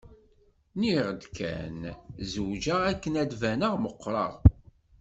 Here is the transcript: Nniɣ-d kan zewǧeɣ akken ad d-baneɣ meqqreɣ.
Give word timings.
Nniɣ-d 0.73 1.21
kan 1.37 1.77
zewǧeɣ 2.31 2.81
akken 2.91 3.13
ad 3.21 3.27
d-baneɣ 3.31 3.73
meqqreɣ. 3.83 4.31